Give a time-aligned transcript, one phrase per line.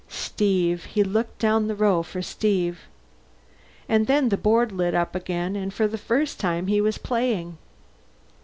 [0.07, 0.85] Steve.
[0.85, 2.87] He looked down the row for Steve.
[3.87, 7.59] And then the board lit up again, and for the first time he was playing.